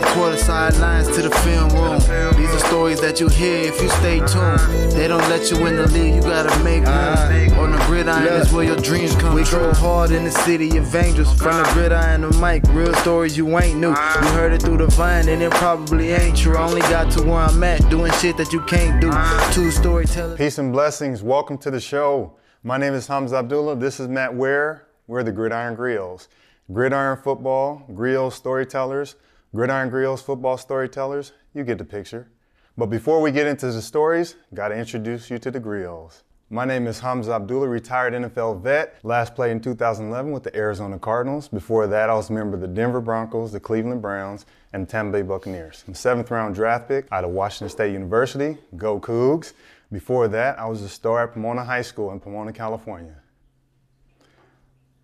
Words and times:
fourth 0.00 0.14
quarter 0.14 0.36
sidelines 0.36 1.06
to 1.08 1.22
the 1.22 1.30
film 1.36 1.70
room. 1.70 1.98
These 2.36 2.50
are 2.50 2.66
stories 2.66 3.00
that 3.00 3.18
you 3.18 3.28
hear 3.28 3.62
if 3.62 3.80
you 3.80 3.88
stay 3.88 4.18
tuned. 4.18 4.92
They 4.92 5.08
don't 5.08 5.26
let 5.30 5.50
you 5.50 5.64
in 5.66 5.76
the 5.76 5.86
league, 5.88 6.16
you 6.16 6.20
gotta 6.20 6.52
make 6.62 6.84
room. 6.84 7.58
On 7.58 7.72
the 7.72 7.78
gridiron 7.86 8.42
is 8.42 8.52
where 8.52 8.64
your 8.64 8.76
dreams 8.76 9.14
come 9.16 9.34
we 9.34 9.44
true. 9.44 9.58
We 9.58 9.72
go 9.72 9.74
hard 9.74 10.10
in 10.10 10.24
the 10.24 10.30
city 10.30 10.76
of 10.76 10.94
angels. 10.94 11.32
From 11.40 11.62
the 11.62 11.70
gridiron 11.72 12.22
to 12.22 12.38
mic, 12.38 12.62
real 12.68 12.92
stories 12.96 13.38
you 13.38 13.58
ain't 13.58 13.78
new. 13.78 13.88
You 13.88 14.28
heard 14.36 14.52
it 14.52 14.62
through 14.62 14.78
the 14.78 14.86
vine, 14.88 15.28
and 15.28 15.40
it 15.42 15.52
probably 15.52 16.10
ain't 16.10 16.36
true. 16.36 16.56
I 16.56 16.68
only 16.68 16.82
got 16.82 17.10
to 17.12 17.22
where 17.22 17.38
I'm 17.38 17.64
at, 17.64 17.88
doing 17.88 18.12
shit 18.12 18.36
that 18.36 18.52
you 18.52 18.60
can't 18.62 19.00
do. 19.00 19.10
Two 19.54 19.70
storytellers. 19.70 20.36
Peace 20.36 20.58
and 20.58 20.72
blessings. 20.72 21.22
Welcome 21.22 21.56
to 21.58 21.70
the 21.70 21.80
show. 21.80 22.34
My 22.62 22.76
name 22.76 22.92
is 22.92 23.06
Hamza 23.06 23.36
Abdullah. 23.36 23.76
This 23.76 23.98
is 23.98 24.08
Matt 24.08 24.34
Ware. 24.34 24.86
We're 25.06 25.22
the 25.22 25.32
Gridiron 25.32 25.74
Griots. 25.76 26.28
Gridiron 26.72 27.16
football, 27.16 27.86
griot 27.92 28.32
storytellers, 28.32 29.14
gridiron 29.56 29.90
griots 29.90 30.22
football 30.22 30.58
storytellers. 30.58 31.32
You 31.54 31.64
get 31.64 31.78
the 31.78 31.84
picture. 31.84 32.28
But 32.76 32.86
before 32.86 33.22
we 33.22 33.32
get 33.32 33.46
into 33.46 33.72
the 33.72 33.80
stories, 33.80 34.36
got 34.52 34.68
to 34.68 34.76
introduce 34.76 35.30
you 35.30 35.38
to 35.38 35.50
the 35.50 35.58
griots. 35.58 36.24
My 36.50 36.66
name 36.66 36.86
is 36.86 37.00
Hamza 37.00 37.32
Abdullah, 37.32 37.66
retired 37.66 38.12
NFL 38.12 38.60
vet. 38.60 38.98
Last 39.02 39.34
played 39.34 39.52
in 39.52 39.60
2011 39.60 40.30
with 40.30 40.42
the 40.42 40.54
Arizona 40.54 40.98
Cardinals. 40.98 41.48
Before 41.48 41.86
that, 41.86 42.10
I 42.10 42.14
was 42.14 42.28
a 42.28 42.34
member 42.34 42.56
of 42.56 42.60
the 42.60 42.68
Denver 42.68 43.00
Broncos, 43.00 43.50
the 43.50 43.58
Cleveland 43.58 44.02
Browns, 44.02 44.44
and 44.74 44.86
the 44.86 44.90
Tampa 44.90 45.12
Bay 45.12 45.22
Buccaneers. 45.22 45.84
I'm 45.86 45.94
a 45.94 45.96
seventh 45.96 46.30
round 46.30 46.54
draft 46.54 46.88
pick 46.88 47.10
out 47.10 47.24
of 47.24 47.30
Washington 47.30 47.70
State 47.70 47.94
University. 47.94 48.58
Go 48.76 49.00
Cougs. 49.00 49.54
Before 49.90 50.28
that, 50.28 50.58
I 50.58 50.66
was 50.66 50.82
a 50.82 50.88
star 50.90 51.24
at 51.24 51.32
Pomona 51.32 51.64
High 51.64 51.80
School 51.80 52.12
in 52.12 52.20
Pomona, 52.20 52.52
California. 52.52 53.16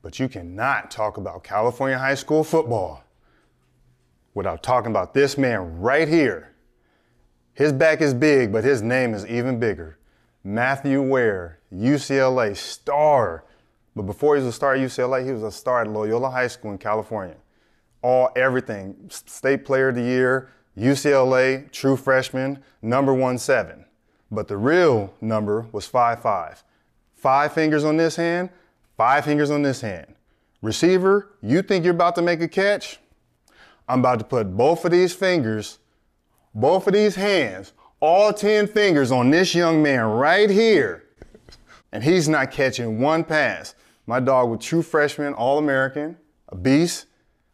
But 0.02 0.19
you 0.19 0.29
cannot 0.29 0.91
talk 0.91 1.16
about 1.16 1.43
California 1.43 1.96
high 1.96 2.16
school 2.16 2.45
football 2.45 3.02
without 4.34 4.62
talking 4.62 4.91
about 4.91 5.14
this 5.14 5.36
man 5.36 5.79
right 5.80 6.09
here. 6.09 6.54
His 7.54 7.73
back 7.73 8.01
is 8.01 8.15
big, 8.15 8.52
but 8.52 8.65
his 8.65 8.82
name 8.82 9.15
is 9.15 9.26
even 9.26 9.59
bigger. 9.59 9.98
Matthew 10.43 11.02
Ware, 11.02 11.59
UCLA 11.73 12.57
star. 12.57 13.45
But 13.95 14.02
before 14.02 14.37
he 14.37 14.42
was 14.42 14.48
a 14.48 14.57
star 14.57 14.74
at 14.74 14.80
UCLA, 14.80 15.24
he 15.24 15.32
was 15.32 15.42
a 15.42 15.52
star 15.52 15.82
at 15.82 15.88
Loyola 15.88 16.30
High 16.30 16.46
School 16.46 16.73
in 16.73 16.79
California. 16.79 17.37
All 18.02 18.30
everything, 18.34 18.96
state 19.09 19.65
player 19.65 19.90
of 19.90 19.95
the 19.95 20.02
year, 20.02 20.51
UCLA, 20.76 21.70
true 21.70 21.96
freshman, 21.96 22.62
number 22.80 23.12
one 23.12 23.38
seven. 23.38 23.85
But 24.30 24.48
the 24.48 24.57
real 24.57 25.12
number 25.20 25.66
was 25.73 25.87
five 25.87 26.23
five. 26.23 26.64
Five 27.14 27.52
fingers 27.52 27.85
on 27.85 27.98
this 27.98 28.16
hand, 28.16 28.48
Five 28.96 29.24
fingers 29.24 29.51
on 29.51 29.62
this 29.62 29.80
hand. 29.80 30.14
Receiver, 30.60 31.32
you 31.42 31.62
think 31.62 31.85
you're 31.85 31.92
about 31.92 32.14
to 32.14 32.23
make 32.23 32.40
a 32.40 32.46
catch? 32.46 33.01
I'm 33.93 33.98
about 33.98 34.21
to 34.21 34.24
put 34.24 34.57
both 34.57 34.87
of 34.87 34.90
these 34.90 35.15
fingers, 35.15 35.79
both 36.54 36.87
of 36.87 36.95
these 36.95 37.15
hands, 37.15 37.74
all 38.01 38.32
10 38.32 38.66
fingers 38.68 39.12
on 39.12 39.30
this 39.30 39.54
young 39.54 39.82
man 39.82 40.04
right 40.07 40.48
here. 40.48 41.04
And 41.93 42.02
he's 42.02 42.26
not 42.26 42.51
catching 42.51 43.01
one 43.02 43.23
pass. 43.23 43.74
My 44.07 44.18
dog 44.18 44.48
was 44.48 44.65
true 44.65 44.80
freshman, 44.80 45.35
All 45.35 45.59
American, 45.59 46.16
a 46.48 46.57
beast. 46.57 47.04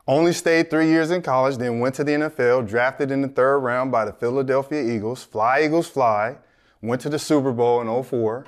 Only 0.06 0.32
stayed 0.32 0.70
three 0.70 0.86
years 0.86 1.10
in 1.10 1.22
college, 1.22 1.56
then 1.56 1.80
went 1.80 1.96
to 1.96 2.04
the 2.04 2.12
NFL, 2.12 2.68
drafted 2.68 3.10
in 3.10 3.20
the 3.20 3.28
third 3.28 3.58
round 3.58 3.90
by 3.90 4.04
the 4.04 4.12
Philadelphia 4.12 4.80
Eagles. 4.80 5.24
Fly, 5.24 5.62
Eagles, 5.64 5.88
fly. 5.88 6.36
Went 6.80 7.00
to 7.00 7.08
the 7.08 7.18
Super 7.18 7.50
Bowl 7.50 7.80
in 7.80 8.04
04. 8.04 8.46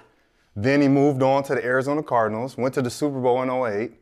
Then 0.54 0.80
he 0.80 0.86
moved 0.86 1.24
on 1.24 1.42
to 1.42 1.56
the 1.56 1.64
Arizona 1.64 2.04
Cardinals, 2.04 2.56
went 2.56 2.74
to 2.74 2.82
the 2.82 2.88
Super 2.88 3.20
Bowl 3.20 3.42
in 3.42 3.50
08, 3.50 3.94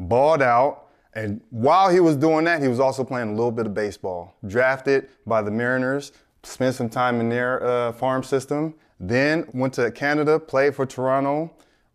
balled 0.00 0.42
out, 0.42 0.85
and 1.16 1.40
while 1.48 1.88
he 1.88 1.98
was 1.98 2.14
doing 2.14 2.44
that, 2.44 2.60
he 2.60 2.68
was 2.68 2.78
also 2.78 3.02
playing 3.02 3.30
a 3.30 3.32
little 3.32 3.50
bit 3.50 3.64
of 3.64 3.72
baseball. 3.72 4.36
Drafted 4.46 5.08
by 5.26 5.40
the 5.40 5.50
Mariners, 5.50 6.12
spent 6.42 6.74
some 6.74 6.90
time 6.90 7.20
in 7.20 7.30
their 7.30 7.64
uh, 7.64 7.92
farm 7.92 8.22
system, 8.22 8.74
then 9.00 9.48
went 9.54 9.72
to 9.74 9.90
Canada, 9.90 10.38
played 10.38 10.74
for 10.74 10.84
Toronto, 10.84 11.50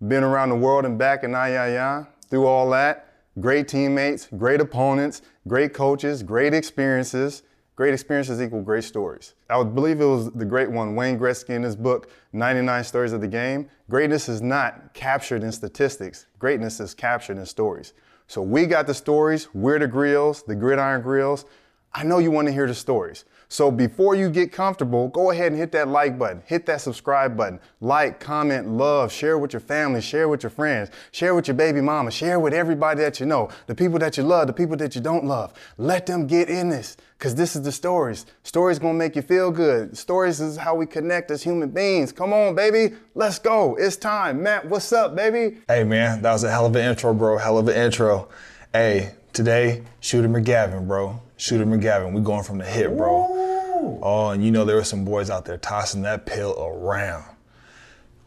been 0.07 0.23
around 0.23 0.49
the 0.49 0.55
world 0.55 0.85
and 0.85 0.97
back 0.97 1.21
yeah, 1.21 1.67
yeah, 1.67 2.05
through 2.29 2.47
all 2.47 2.67
that. 2.71 3.13
Great 3.39 3.67
teammates, 3.67 4.27
great 4.37 4.59
opponents, 4.59 5.21
great 5.47 5.71
coaches, 5.71 6.23
great 6.23 6.53
experiences. 6.53 7.43
Great 7.77 7.93
experiences 7.93 8.39
equal 8.39 8.61
great 8.61 8.83
stories. 8.83 9.33
I 9.49 9.57
would 9.57 9.73
believe 9.73 10.01
it 10.01 10.05
was 10.05 10.29
the 10.31 10.45
great 10.45 10.69
one, 10.69 10.93
Wayne 10.93 11.17
Gretzky, 11.17 11.51
in 11.51 11.63
his 11.63 11.75
book, 11.75 12.11
99 12.33 12.83
Stories 12.83 13.11
of 13.11 13.21
the 13.21 13.27
Game. 13.27 13.69
Greatness 13.89 14.29
is 14.29 14.39
not 14.39 14.93
captured 14.93 15.41
in 15.41 15.51
statistics. 15.51 16.27
Greatness 16.37 16.79
is 16.79 16.93
captured 16.93 17.37
in 17.37 17.45
stories. 17.45 17.93
So 18.27 18.41
we 18.41 18.65
got 18.65 18.87
the 18.87 18.93
stories. 18.93 19.47
We're 19.53 19.79
the 19.79 19.87
griots, 19.87 20.45
the 20.45 20.55
gridiron 20.55 21.03
griots. 21.03 21.45
I 21.93 22.03
know 22.03 22.19
you 22.19 22.31
want 22.31 22.47
to 22.47 22.53
hear 22.53 22.67
the 22.67 22.75
stories. 22.75 23.25
So 23.51 23.69
before 23.69 24.15
you 24.15 24.29
get 24.29 24.53
comfortable, 24.53 25.09
go 25.09 25.31
ahead 25.31 25.51
and 25.51 25.59
hit 25.59 25.73
that 25.73 25.89
like 25.89 26.17
button, 26.17 26.41
hit 26.45 26.65
that 26.67 26.79
subscribe 26.79 27.35
button, 27.35 27.59
like, 27.81 28.17
comment, 28.17 28.69
love, 28.69 29.11
share 29.11 29.37
with 29.37 29.51
your 29.51 29.59
family, 29.59 29.99
share 29.99 30.29
with 30.29 30.43
your 30.43 30.49
friends, 30.49 30.89
share 31.11 31.35
with 31.35 31.49
your 31.49 31.55
baby 31.55 31.81
mama, 31.81 32.11
share 32.11 32.39
with 32.39 32.53
everybody 32.53 33.01
that 33.01 33.19
you 33.19 33.25
know, 33.25 33.49
the 33.67 33.75
people 33.75 33.99
that 33.99 34.15
you 34.15 34.23
love, 34.23 34.47
the 34.47 34.53
people 34.53 34.77
that 34.77 34.95
you 34.95 35.01
don't 35.01 35.25
love. 35.25 35.51
Let 35.77 36.05
them 36.05 36.27
get 36.27 36.49
in 36.49 36.69
this 36.69 36.95
because 37.17 37.35
this 37.35 37.57
is 37.57 37.63
the 37.63 37.73
stories. 37.73 38.25
Stories 38.43 38.79
gonna 38.79 38.93
make 38.93 39.17
you 39.17 39.21
feel 39.21 39.51
good. 39.51 39.97
Stories 39.97 40.39
is 40.39 40.55
how 40.55 40.73
we 40.73 40.85
connect 40.85 41.29
as 41.29 41.43
human 41.43 41.71
beings. 41.71 42.13
Come 42.13 42.31
on, 42.31 42.55
baby, 42.55 42.95
let's 43.15 43.37
go. 43.37 43.75
It's 43.75 43.97
time. 43.97 44.41
Matt, 44.41 44.65
what's 44.69 44.93
up, 44.93 45.13
baby? 45.13 45.57
Hey, 45.67 45.83
man, 45.83 46.21
that 46.21 46.31
was 46.31 46.45
a 46.45 46.49
hell 46.49 46.67
of 46.67 46.75
an 46.77 46.89
intro, 46.89 47.13
bro. 47.13 47.37
Hell 47.37 47.57
of 47.57 47.67
an 47.67 47.75
intro. 47.75 48.29
Hey, 48.71 49.11
today, 49.33 49.83
Shooter 49.99 50.29
McGavin, 50.29 50.87
bro. 50.87 51.19
Shooter 51.41 51.65
McGavin, 51.65 52.13
we 52.13 52.21
going 52.21 52.43
from 52.43 52.59
the 52.59 52.65
hip, 52.65 52.95
bro. 52.95 53.25
Ooh. 53.25 53.99
Oh, 54.03 54.29
and 54.29 54.45
you 54.45 54.51
know 54.51 54.63
there 54.63 54.75
were 54.75 54.83
some 54.83 55.03
boys 55.03 55.31
out 55.31 55.43
there 55.43 55.57
tossing 55.57 56.03
that 56.03 56.27
pill 56.27 56.53
around. 56.63 57.25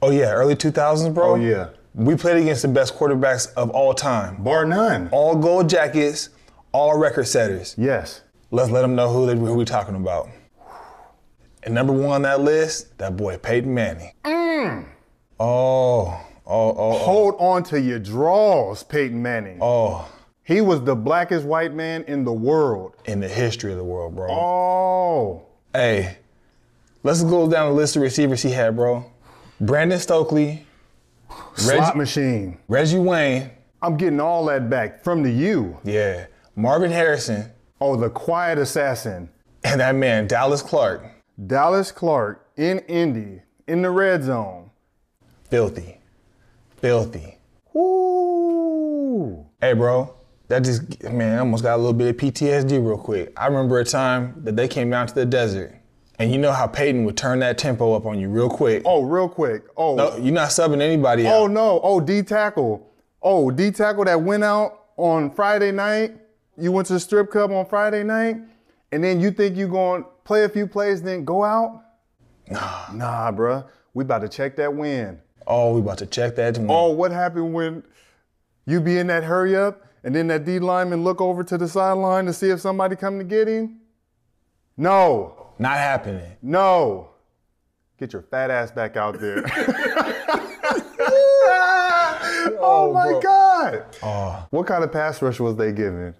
Oh 0.02 0.10
yeah, 0.10 0.32
early 0.32 0.56
2000s, 0.56 1.14
bro. 1.14 1.30
Oh 1.30 1.34
yeah. 1.36 1.68
We 1.94 2.16
played 2.16 2.38
against 2.42 2.62
the 2.62 2.68
best 2.68 2.96
quarterbacks 2.96 3.54
of 3.54 3.70
all 3.70 3.94
time. 3.94 4.42
Bar 4.42 4.64
none. 4.64 5.10
All 5.12 5.36
gold 5.36 5.68
jackets, 5.68 6.30
all 6.72 6.98
record 6.98 7.28
setters. 7.28 7.76
Yes. 7.78 8.22
Let's 8.50 8.72
let 8.72 8.82
them 8.82 8.96
know 8.96 9.12
who, 9.12 9.26
they, 9.26 9.36
who 9.36 9.54
we 9.54 9.64
talking 9.64 9.94
about. 9.94 10.28
And 11.62 11.72
number 11.72 11.92
one 11.92 12.10
on 12.10 12.22
that 12.22 12.40
list, 12.40 12.98
that 12.98 13.16
boy 13.16 13.38
Peyton 13.38 13.72
Manning. 13.72 14.10
Mm. 14.24 14.88
Oh, 15.38 16.08
oh, 16.08 16.20
oh, 16.46 16.74
oh. 16.76 16.98
Hold 16.98 17.36
on 17.38 17.62
to 17.64 17.80
your 17.80 18.00
draws, 18.00 18.82
Peyton 18.82 19.22
Manning. 19.22 19.58
Oh. 19.62 20.10
He 20.44 20.60
was 20.60 20.82
the 20.82 20.94
blackest 20.94 21.46
white 21.46 21.72
man 21.72 22.04
in 22.04 22.24
the 22.24 22.32
world. 22.32 22.96
In 23.06 23.20
the 23.20 23.28
history 23.28 23.72
of 23.72 23.78
the 23.78 23.84
world, 23.84 24.14
bro. 24.14 24.30
Oh. 24.30 25.46
Hey, 25.72 26.18
let's 27.02 27.22
go 27.24 27.50
down 27.50 27.70
the 27.70 27.74
list 27.74 27.96
of 27.96 28.02
receivers 28.02 28.42
he 28.42 28.50
had, 28.50 28.76
bro. 28.76 29.10
Brandon 29.58 29.98
Stokley. 29.98 30.66
Slot 31.54 31.96
machine. 31.96 32.58
Reggie 32.68 32.98
Wayne. 32.98 33.50
I'm 33.80 33.96
getting 33.96 34.20
all 34.20 34.44
that 34.46 34.68
back 34.68 35.02
from 35.02 35.22
the 35.22 35.32
U. 35.32 35.78
Yeah. 35.82 36.26
Marvin 36.56 36.90
Harrison. 36.90 37.50
Oh, 37.80 37.96
the 37.96 38.10
quiet 38.10 38.58
assassin. 38.58 39.30
And 39.64 39.80
that 39.80 39.94
man, 39.94 40.26
Dallas 40.26 40.60
Clark. 40.60 41.06
Dallas 41.46 41.90
Clark 41.90 42.46
in 42.56 42.80
Indy, 42.80 43.40
in 43.66 43.80
the 43.80 43.90
red 43.90 44.22
zone. 44.22 44.70
Filthy. 45.48 45.98
Filthy. 46.76 47.38
Woo. 47.72 49.46
Hey, 49.58 49.72
bro 49.72 50.14
that 50.48 50.64
just 50.64 51.02
man, 51.04 51.36
I 51.36 51.38
almost 51.38 51.62
got 51.62 51.76
a 51.76 51.78
little 51.78 51.92
bit 51.92 52.08
of 52.08 52.16
PTSD 52.16 52.72
real 52.72 52.98
quick. 52.98 53.32
I 53.36 53.46
remember 53.46 53.78
a 53.78 53.84
time 53.84 54.34
that 54.44 54.56
they 54.56 54.68
came 54.68 54.90
down 54.90 55.06
to 55.06 55.14
the 55.14 55.24
desert. 55.24 55.80
And 56.18 56.30
you 56.30 56.38
know 56.38 56.52
how 56.52 56.68
Peyton 56.68 57.04
would 57.04 57.16
turn 57.16 57.40
that 57.40 57.58
tempo 57.58 57.92
up 57.94 58.06
on 58.06 58.20
you 58.20 58.28
real 58.28 58.48
quick. 58.48 58.82
Oh, 58.84 59.02
real 59.02 59.28
quick. 59.28 59.64
Oh. 59.76 59.96
No, 59.96 60.16
you're 60.16 60.32
not 60.32 60.50
subbing 60.50 60.80
anybody 60.80 61.26
out. 61.26 61.34
Oh 61.34 61.46
no. 61.46 61.80
Oh, 61.82 62.00
D 62.00 62.22
tackle. 62.22 62.88
Oh, 63.20 63.50
D 63.50 63.70
tackle 63.70 64.04
that 64.04 64.22
went 64.22 64.44
out 64.44 64.84
on 64.96 65.30
Friday 65.30 65.72
night. 65.72 66.16
You 66.56 66.70
went 66.70 66.86
to 66.86 66.92
the 66.92 67.00
strip 67.00 67.30
club 67.30 67.50
on 67.50 67.66
Friday 67.66 68.04
night, 68.04 68.36
and 68.92 69.02
then 69.02 69.20
you 69.20 69.32
think 69.32 69.56
you're 69.56 69.66
going 69.66 70.04
to 70.04 70.08
play 70.22 70.44
a 70.44 70.48
few 70.48 70.68
plays, 70.68 71.02
then 71.02 71.24
go 71.24 71.42
out? 71.42 71.82
Nah. 72.48 72.92
Nah, 72.92 73.32
bruh. 73.32 73.66
We 73.92 74.04
about 74.04 74.20
to 74.20 74.28
check 74.28 74.54
that 74.56 74.72
win. 74.72 75.20
Oh, 75.48 75.74
we 75.74 75.80
about 75.80 75.98
to 75.98 76.06
check 76.06 76.36
that 76.36 76.56
win. 76.58 76.68
Oh, 76.70 76.90
what 76.90 77.10
happened 77.10 77.54
when 77.54 77.82
you 78.66 78.80
be 78.80 78.98
in 78.98 79.08
that 79.08 79.24
hurry 79.24 79.56
up 79.56 79.83
and 80.04 80.14
then 80.14 80.28
that 80.28 80.44
D 80.44 80.58
lineman 80.58 81.02
look 81.02 81.20
over 81.20 81.42
to 81.42 81.56
the 81.56 81.66
sideline 81.66 82.26
to 82.26 82.32
see 82.32 82.50
if 82.50 82.60
somebody 82.60 82.94
come 82.94 83.18
to 83.18 83.24
get 83.24 83.48
him? 83.48 83.80
No. 84.76 85.52
Not 85.58 85.78
happening. 85.78 86.36
No. 86.42 87.08
Get 87.98 88.12
your 88.12 88.22
fat 88.22 88.50
ass 88.50 88.70
back 88.70 88.96
out 88.96 89.18
there. 89.18 89.42
oh, 91.00 92.58
oh, 92.60 92.92
my 92.92 93.08
bro. 93.08 93.20
God. 93.20 93.84
Oh. 94.02 94.46
What 94.50 94.66
kind 94.66 94.84
of 94.84 94.92
pass 94.92 95.22
rush 95.22 95.40
was 95.40 95.56
they 95.56 95.72
giving? 95.72 96.14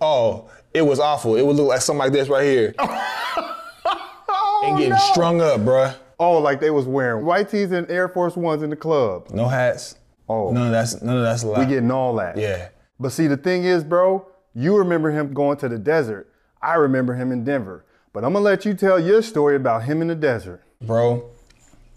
Oh, 0.00 0.50
it 0.74 0.82
was 0.82 1.00
awful. 1.00 1.36
It 1.36 1.46
would 1.46 1.56
look 1.56 1.68
like 1.68 1.80
something 1.80 2.00
like 2.00 2.12
this 2.12 2.28
right 2.28 2.44
here. 2.44 2.74
oh, 2.78 4.62
and 4.66 4.76
getting 4.76 4.90
no. 4.90 4.98
strung 4.98 5.40
up, 5.40 5.60
bruh. 5.60 5.94
Oh, 6.18 6.38
like 6.38 6.60
they 6.60 6.70
was 6.70 6.86
wearing 6.86 7.24
white 7.24 7.48
tees 7.48 7.72
and 7.72 7.88
Air 7.90 8.08
Force 8.08 8.36
Ones 8.36 8.62
in 8.62 8.70
the 8.70 8.76
club. 8.76 9.30
No 9.30 9.48
hats. 9.48 9.96
Oh. 10.28 10.50
None 10.50 10.66
of 10.66 10.72
that's 10.72 11.00
none 11.02 11.16
of 11.16 11.22
that's 11.22 11.44
allowed. 11.44 11.60
We 11.60 11.66
getting 11.66 11.90
all 11.90 12.14
that. 12.16 12.36
Yeah. 12.36 12.68
But 13.00 13.10
see, 13.10 13.26
the 13.26 13.36
thing 13.36 13.64
is, 13.64 13.84
bro, 13.84 14.26
you 14.54 14.76
remember 14.76 15.10
him 15.10 15.32
going 15.34 15.56
to 15.58 15.68
the 15.68 15.78
desert. 15.78 16.28
I 16.60 16.74
remember 16.74 17.14
him 17.14 17.32
in 17.32 17.44
Denver. 17.44 17.84
But 18.12 18.24
I'm 18.24 18.32
gonna 18.34 18.44
let 18.44 18.64
you 18.64 18.74
tell 18.74 18.98
your 19.00 19.22
story 19.22 19.56
about 19.56 19.84
him 19.84 20.02
in 20.02 20.08
the 20.08 20.14
desert. 20.14 20.62
Bro, 20.82 21.30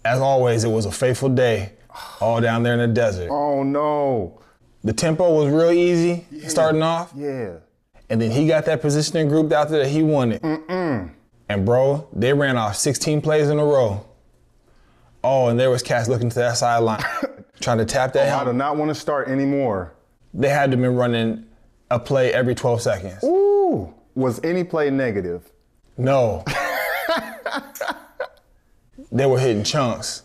as 0.04 0.18
always, 0.20 0.64
it 0.64 0.68
was 0.70 0.86
a 0.86 0.90
fateful 0.92 1.28
day 1.28 1.72
all 2.20 2.40
down 2.40 2.62
there 2.62 2.72
in 2.74 2.80
the 2.80 2.88
desert. 2.88 3.28
Oh 3.30 3.62
no. 3.62 4.40
The 4.82 4.92
tempo 4.92 5.34
was 5.34 5.52
real 5.52 5.72
easy 5.72 6.24
starting 6.48 6.82
off, 6.82 7.12
Yeah. 7.16 7.56
and 8.08 8.20
then 8.20 8.30
he 8.30 8.46
got 8.46 8.64
that 8.66 8.80
positioning 8.80 9.28
group 9.28 9.52
out 9.52 9.68
there 9.68 9.80
that 9.82 9.88
he 9.90 10.02
wanted. 10.02 10.40
Mm-mm. 10.42 11.10
And 11.48 11.66
bro, 11.66 12.08
they 12.12 12.32
ran 12.32 12.56
off 12.56 12.76
16 12.76 13.20
plays 13.20 13.48
in 13.48 13.58
a 13.58 13.64
row. 13.64 14.06
Oh, 15.24 15.48
and 15.48 15.58
there 15.58 15.70
was 15.70 15.82
cats 15.82 16.08
looking 16.08 16.28
to 16.30 16.34
that 16.36 16.56
sideline, 16.56 17.02
trying 17.60 17.78
to 17.78 17.84
tap 17.84 18.12
that 18.12 18.20
oh, 18.20 18.26
I 18.26 18.36
helmet. 18.36 18.54
do 18.54 18.58
not 18.58 18.76
want 18.76 18.90
to 18.90 18.94
start 18.94 19.28
anymore. 19.28 19.92
They 20.36 20.50
had 20.50 20.70
to 20.70 20.76
been 20.76 20.94
running 20.94 21.46
a 21.90 21.98
play 21.98 22.32
every 22.32 22.54
12 22.54 22.82
seconds. 22.82 23.24
Ooh. 23.24 23.92
Was 24.14 24.38
any 24.44 24.64
play 24.64 24.90
negative? 24.90 25.50
No. 25.96 26.44
they 29.12 29.24
were 29.24 29.38
hitting 29.38 29.64
chunks. 29.64 30.24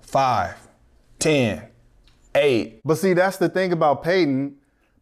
Five, 0.00 0.56
ten, 1.18 1.62
eight. 2.34 2.80
But 2.84 2.96
see, 2.96 3.12
that's 3.12 3.36
the 3.36 3.48
thing 3.48 3.72
about 3.72 4.02
Peyton. 4.02 4.56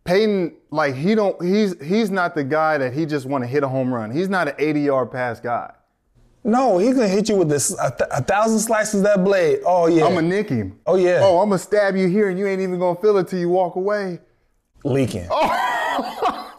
Peyton, 0.04 0.54
like 0.70 0.94
he 0.94 1.14
don't, 1.14 1.40
he's 1.42 1.80
he's 1.82 2.10
not 2.10 2.34
the 2.34 2.44
guy 2.44 2.78
that 2.78 2.92
he 2.92 3.06
just 3.06 3.26
want 3.26 3.44
to 3.44 3.48
hit 3.48 3.62
a 3.62 3.68
home 3.68 3.94
run. 3.94 4.10
He's 4.10 4.28
not 4.28 4.48
an 4.48 4.54
80 4.58 4.80
yard 4.80 5.10
pass 5.10 5.40
guy. 5.40 5.72
No, 6.44 6.78
he's 6.78 6.94
gonna 6.94 7.08
hit 7.08 7.28
you 7.28 7.36
with 7.36 7.48
this 7.48 7.72
a, 7.80 7.90
th- 7.90 8.10
a 8.12 8.22
thousand 8.22 8.60
slices 8.60 9.00
of 9.00 9.02
that 9.04 9.24
blade. 9.24 9.60
Oh 9.64 9.86
yeah. 9.86 10.04
I'm 10.04 10.14
gonna 10.14 10.28
nick 10.28 10.48
him. 10.48 10.78
oh 10.86 10.96
yeah. 10.96 11.20
Oh, 11.22 11.40
I'm 11.40 11.48
gonna 11.48 11.58
stab 11.58 11.96
you 11.96 12.08
here, 12.08 12.28
and 12.28 12.38
you 12.38 12.46
ain't 12.46 12.60
even 12.60 12.78
gonna 12.78 13.00
feel 13.00 13.16
it 13.18 13.28
till 13.28 13.38
you 13.38 13.48
walk 13.48 13.76
away. 13.76 14.20
Leaking. 14.84 15.28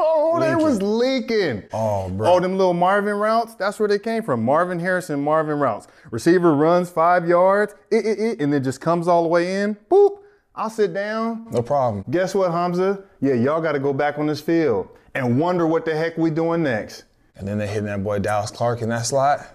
Oh, 0.01 0.39
they 0.39 0.55
was 0.55 0.81
leaking. 0.81 1.63
Oh, 1.73 2.09
bro. 2.09 2.33
Oh, 2.33 2.39
them 2.39 2.57
little 2.57 2.73
Marvin 2.73 3.15
routes. 3.15 3.55
That's 3.55 3.79
where 3.79 3.87
they 3.87 3.97
came 3.99 4.21
from. 4.23 4.43
Marvin 4.43 4.79
Harrison, 4.79 5.21
Marvin 5.23 5.59
routes. 5.59 5.87
Receiver 6.11 6.53
runs 6.53 6.89
five 6.89 7.27
yards, 7.27 7.73
eh, 7.91 8.01
eh, 8.03 8.15
eh, 8.17 8.35
and 8.39 8.53
then 8.53 8.63
just 8.63 8.79
comes 8.79 9.07
all 9.07 9.23
the 9.23 9.29
way 9.29 9.61
in. 9.61 9.75
Boop. 9.89 10.19
I'll 10.55 10.69
sit 10.69 10.93
down. 10.93 11.47
No 11.51 11.61
problem. 11.61 12.05
Guess 12.09 12.35
what, 12.35 12.51
Hamza? 12.51 13.03
Yeah, 13.21 13.33
y'all 13.33 13.61
got 13.61 13.71
to 13.73 13.79
go 13.79 13.91
back 13.93 14.17
on 14.19 14.27
this 14.27 14.39
field 14.41 14.89
and 15.15 15.39
wonder 15.39 15.65
what 15.65 15.85
the 15.85 15.95
heck 15.95 16.17
we 16.17 16.29
doing 16.29 16.63
next. 16.63 17.05
And 17.35 17.47
then 17.47 17.57
they 17.57 17.67
hitting 17.67 17.85
that 17.85 18.03
boy 18.03 18.19
Dallas 18.19 18.51
Clark 18.51 18.81
in 18.81 18.89
that 18.89 19.05
slot, 19.05 19.45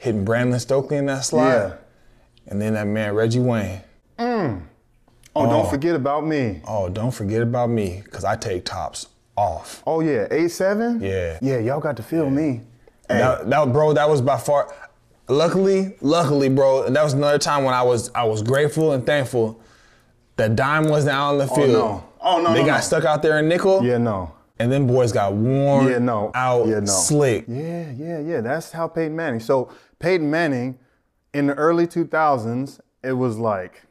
hitting 0.00 0.24
Brandon 0.24 0.58
Stokley 0.58 0.96
in 0.96 1.06
that 1.06 1.24
slot, 1.24 1.52
Yeah. 1.52 1.74
and 2.48 2.60
then 2.60 2.74
that 2.74 2.86
man 2.86 3.14
Reggie 3.14 3.40
Wayne. 3.40 3.82
Oh, 5.38 5.50
don't 5.50 5.66
oh. 5.66 5.70
forget 5.70 5.94
about 5.94 6.26
me. 6.26 6.60
Oh, 6.66 6.88
don't 6.88 7.10
forget 7.12 7.42
about 7.42 7.70
me, 7.70 8.02
cause 8.10 8.24
I 8.24 8.36
take 8.36 8.64
tops 8.64 9.08
off. 9.36 9.82
Oh 9.86 10.00
yeah, 10.00 10.26
eight 10.30 10.48
seven. 10.50 11.00
Yeah. 11.00 11.38
Yeah, 11.40 11.58
y'all 11.58 11.80
got 11.80 11.96
to 11.98 12.02
feel 12.02 12.28
me. 12.30 12.62
Hey, 13.08 13.18
That, 13.18 13.48
that 13.48 13.72
bro, 13.72 13.92
that 13.94 14.08
was 14.08 14.20
by 14.20 14.36
far. 14.38 14.72
Luckily, 15.28 15.96
luckily, 16.00 16.48
bro, 16.48 16.84
and 16.84 16.96
that 16.96 17.04
was 17.04 17.12
another 17.12 17.38
time 17.38 17.64
when 17.64 17.74
I 17.74 17.82
was 17.82 18.10
I 18.14 18.24
was 18.24 18.42
grateful 18.42 18.92
and 18.92 19.04
thankful 19.04 19.60
that 20.36 20.56
Dime 20.56 20.88
wasn't 20.88 21.14
out 21.16 21.32
on 21.32 21.38
the 21.38 21.48
oh, 21.50 21.54
field. 21.54 21.70
Oh 21.70 21.80
no. 21.80 22.04
Oh, 22.20 22.42
no, 22.42 22.52
They 22.52 22.60
no, 22.60 22.66
got 22.66 22.76
no. 22.76 22.80
stuck 22.80 23.04
out 23.04 23.22
there 23.22 23.38
in 23.38 23.48
nickel, 23.48 23.84
yeah, 23.84 23.98
no. 23.98 24.32
and 24.58 24.72
then 24.72 24.86
boys 24.86 25.12
got 25.12 25.34
worn 25.34 25.86
Yeah, 25.88 25.98
no. 25.98 26.32
out, 26.34 26.66
yeah, 26.66 26.80
no. 26.80 26.86
slick. 26.86 27.44
Yeah, 27.46 27.92
yeah, 27.92 28.18
yeah. 28.20 28.40
That's 28.40 28.72
how 28.72 28.88
Peyton 28.88 29.14
Manning. 29.14 29.40
So 29.40 29.70
Peyton 30.00 30.28
Manning, 30.30 30.78
in 31.32 31.46
the 31.46 31.54
early 31.54 31.86
2000s, 31.86 32.80
it 33.04 33.12
was 33.12 33.38
like, 33.38 33.82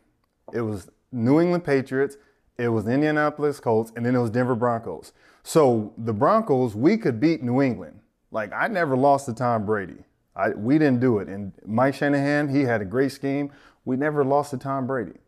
it 0.53 0.61
was 0.61 0.89
New 1.11 1.39
England 1.39 1.63
Patriots, 1.63 2.17
it 2.57 2.69
was 2.69 2.87
Indianapolis 2.87 3.59
Colts, 3.59 3.91
and 3.95 4.05
then 4.05 4.15
it 4.15 4.19
was 4.19 4.29
Denver 4.29 4.55
Broncos. 4.55 5.13
So 5.43 5.93
the 5.97 6.13
Broncos, 6.13 6.75
we 6.75 6.97
could 6.97 7.19
beat 7.19 7.41
New 7.41 7.61
England. 7.61 7.99
Like 8.31 8.51
I 8.53 8.67
never 8.67 8.97
lost 8.97 9.25
to 9.27 9.33
Tom 9.33 9.65
Brady. 9.65 10.03
I, 10.35 10.49
we 10.49 10.77
didn't 10.77 10.99
do 10.99 11.19
it. 11.19 11.27
And 11.27 11.51
Mike 11.65 11.95
Shanahan, 11.95 12.49
he 12.49 12.61
had 12.61 12.81
a 12.81 12.85
great 12.85 13.11
scheme. 13.11 13.51
We 13.85 13.95
never 13.95 14.23
lost 14.23 14.51
to 14.51 14.57
Tom 14.57 14.85
Brady. 14.85 15.19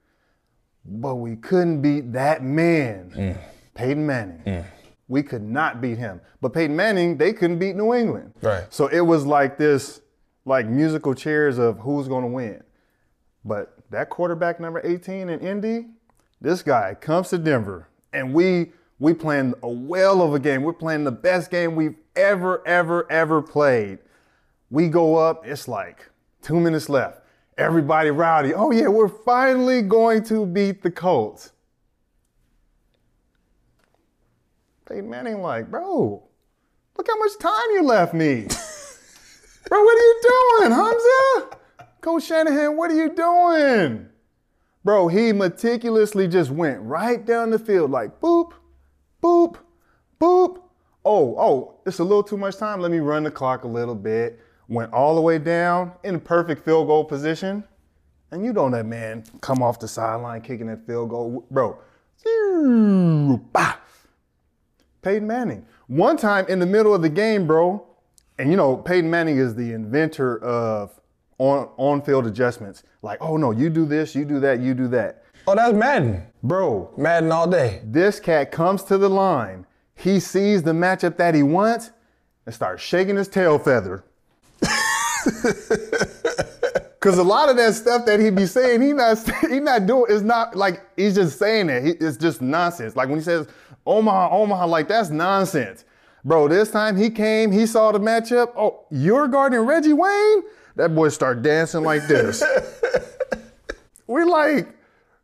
But 0.85 1.15
we 1.15 1.35
couldn't 1.35 1.81
beat 1.81 2.13
that 2.13 2.43
man, 2.43 3.11
mm. 3.15 3.37
Peyton 3.73 4.05
Manning. 4.05 4.41
Mm. 4.45 4.65
We 5.07 5.23
could 5.23 5.41
not 5.41 5.81
beat 5.81 5.97
him. 5.97 6.21
But 6.41 6.53
Peyton 6.53 6.75
Manning, 6.75 7.17
they 7.17 7.33
couldn't 7.33 7.57
beat 7.59 7.75
New 7.75 7.93
England. 7.93 8.33
Right. 8.41 8.71
So 8.71 8.87
it 8.87 9.01
was 9.01 9.25
like 9.25 9.57
this, 9.57 10.01
like 10.45 10.67
musical 10.67 11.15
chairs 11.15 11.57
of 11.57 11.79
who's 11.79 12.07
going 12.07 12.23
to 12.23 12.29
win. 12.29 12.63
But 13.43 13.78
that 13.89 14.09
quarterback 14.09 14.59
number 14.59 14.81
18 14.83 15.29
in 15.29 15.39
Indy, 15.39 15.87
this 16.41 16.61
guy 16.61 16.95
comes 16.95 17.29
to 17.29 17.37
Denver, 17.37 17.87
and 18.13 18.33
we 18.33 18.71
we 18.99 19.13
playing 19.13 19.53
a 19.63 19.69
well 19.69 20.21
of 20.21 20.33
a 20.33 20.39
game. 20.39 20.61
We're 20.63 20.73
playing 20.73 21.05
the 21.05 21.11
best 21.11 21.51
game 21.51 21.75
we've 21.75 21.95
ever, 22.15 22.65
ever, 22.67 23.09
ever 23.09 23.41
played. 23.41 23.99
We 24.69 24.89
go 24.89 25.15
up, 25.15 25.45
it's 25.47 25.67
like 25.67 26.09
two 26.41 26.59
minutes 26.59 26.89
left. 26.89 27.21
Everybody 27.57 28.11
rowdy. 28.11 28.53
Oh 28.53 28.71
yeah, 28.71 28.87
we're 28.87 29.07
finally 29.07 29.81
going 29.81 30.23
to 30.25 30.45
beat 30.45 30.81
the 30.81 30.91
Colts. 30.91 31.51
Peyton 34.87 35.09
Manning 35.09 35.41
like, 35.41 35.69
bro, 35.69 36.23
look 36.97 37.07
how 37.07 37.17
much 37.17 37.37
time 37.39 37.71
you 37.71 37.83
left 37.83 38.13
me. 38.13 38.41
bro, 39.69 39.83
what 39.83 39.97
are 39.97 40.01
you 40.01 40.21
doing, 40.59 40.71
Hamza? 40.71 41.58
Coach 42.01 42.23
Shanahan, 42.23 42.77
what 42.77 42.91
are 42.91 42.95
you 42.95 43.13
doing? 43.13 44.07
Bro, 44.83 45.09
he 45.09 45.33
meticulously 45.33 46.27
just 46.27 46.49
went 46.49 46.81
right 46.81 47.25
down 47.25 47.49
the 47.49 47.59
field 47.59 47.91
like 47.91 48.21
boop, 48.21 48.53
boop, 49.21 49.57
boop. 50.19 50.61
Oh, 51.03 51.35
oh, 51.37 51.79
it's 51.85 51.99
a 51.99 52.03
little 52.03 52.23
too 52.23 52.37
much 52.37 52.57
time. 52.57 52.79
Let 52.79 52.91
me 52.91 52.99
run 52.99 53.23
the 53.23 53.31
clock 53.31 53.65
a 53.65 53.67
little 53.67 53.95
bit. 53.95 54.39
Went 54.69 54.93
all 54.93 55.15
the 55.15 55.21
way 55.21 55.39
down 55.39 55.91
in 56.03 56.19
perfect 56.19 56.63
field 56.63 56.87
goal 56.87 57.03
position. 57.03 57.63
And 58.31 58.45
you 58.45 58.53
know 58.53 58.69
that 58.69 58.85
man 58.85 59.23
come 59.41 59.61
off 59.61 59.79
the 59.79 59.87
sideline 59.87 60.41
kicking 60.41 60.67
that 60.67 60.85
field 60.85 61.09
goal. 61.09 61.45
Bro. 61.51 61.79
Peyton 65.01 65.25
Manning. 65.27 65.65
One 65.87 66.17
time 66.17 66.45
in 66.47 66.59
the 66.59 66.65
middle 66.65 66.93
of 66.93 67.01
the 67.01 67.09
game, 67.09 67.47
bro, 67.47 67.85
and 68.37 68.51
you 68.51 68.57
know, 68.57 68.77
Peyton 68.77 69.09
Manning 69.09 69.37
is 69.37 69.55
the 69.55 69.73
inventor 69.73 70.37
of 70.43 70.98
on 71.39 71.69
on 71.77 72.01
field 72.03 72.27
adjustments. 72.27 72.83
Like, 73.01 73.17
oh 73.21 73.35
no, 73.37 73.51
you 73.51 73.69
do 73.69 73.85
this, 73.85 74.13
you 74.15 74.23
do 74.25 74.39
that, 74.41 74.59
you 74.59 74.73
do 74.73 74.87
that. 74.89 75.23
Oh, 75.47 75.55
that's 75.55 75.73
Madden. 75.73 76.23
Bro, 76.43 76.91
Madden 76.97 77.31
all 77.31 77.47
day. 77.47 77.81
this 77.83 78.19
cat 78.19 78.51
comes 78.51 78.83
to 78.83 78.97
the 78.97 79.09
line. 79.09 79.65
He 79.95 80.19
sees 80.19 80.61
the 80.63 80.71
matchup 80.71 81.17
that 81.17 81.33
he 81.35 81.41
wants 81.43 81.91
and 82.45 82.53
starts 82.55 82.83
shaking 82.83 83.15
his 83.17 83.27
tail 83.27 83.57
feather. 83.59 84.03
Cause 87.01 87.17
a 87.17 87.23
lot 87.23 87.47
of 87.49 87.55
that 87.55 87.75
stuff 87.75 88.05
that 88.07 88.19
he 88.19 88.29
be 88.29 88.45
saying, 88.45 88.81
he 88.81 88.91
not 88.91 89.17
he 89.49 89.59
not 89.61 89.85
doing. 89.85 90.05
It's 90.09 90.21
not 90.21 90.55
like 90.55 90.81
he's 90.97 91.15
just 91.15 91.39
saying 91.39 91.69
it. 91.69 91.83
He- 91.83 92.05
It's 92.05 92.17
just 92.17 92.41
nonsense. 92.41 92.95
Like 92.97 93.07
when 93.07 93.17
he 93.17 93.23
says 93.23 93.47
Omaha, 93.85 94.35
Omaha, 94.35 94.65
like 94.67 94.89
that's 94.89 95.09
nonsense, 95.09 95.85
bro. 96.25 96.49
This 96.49 96.69
time 96.71 96.97
he 96.97 97.09
came, 97.09 97.51
he 97.53 97.65
saw 97.65 97.93
the 97.93 97.99
matchup. 97.99 98.51
Oh, 98.57 98.85
you're 98.91 99.29
guarding 99.29 99.61
Reggie 99.61 99.93
Wayne. 99.93 100.43
That 100.79 100.95
boy 100.95 101.09
start 101.09 101.41
dancing 101.41 101.83
like 101.83 102.07
this. 102.07 102.41
We're 104.07 104.25
like, 104.25 104.65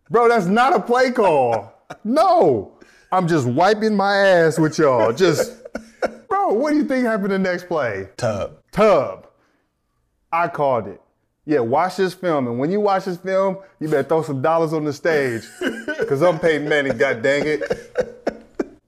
bro, 0.09 0.27
that's 0.27 0.47
not 0.47 0.75
a 0.75 0.81
play 0.81 1.11
call. 1.11 1.73
No, 2.03 2.77
I'm 3.09 3.25
just 3.25 3.47
wiping 3.47 3.95
my 3.95 4.17
ass 4.17 4.59
with 4.59 4.77
y'all. 4.77 5.13
Just, 5.13 5.53
bro, 6.27 6.49
what 6.49 6.71
do 6.71 6.75
you 6.75 6.83
think 6.83 7.05
happened 7.05 7.31
the 7.31 7.39
next 7.39 7.69
play? 7.69 8.09
Tub. 8.17 8.57
Tub. 8.73 9.27
I 10.29 10.49
called 10.49 10.87
it. 10.89 10.99
Yeah, 11.45 11.59
watch 11.59 11.95
this 11.95 12.13
film. 12.13 12.47
And 12.47 12.59
when 12.59 12.69
you 12.69 12.81
watch 12.81 13.05
this 13.05 13.15
film, 13.15 13.59
you 13.79 13.87
better 13.87 14.03
throw 14.03 14.23
some 14.23 14.41
dollars 14.41 14.73
on 14.73 14.83
the 14.83 14.91
stage. 14.91 15.43
Because 15.97 16.21
I'm 16.21 16.37
Peyton 16.37 16.67
Manning, 16.67 16.97
god 16.97 17.21
dang 17.21 17.43
it. 17.45 18.33